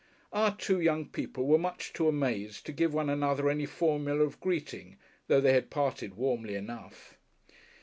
[0.33, 4.39] Our two young people were much too amazed to give one another any formula of
[4.39, 7.19] greeting, though they had parted warmly enough.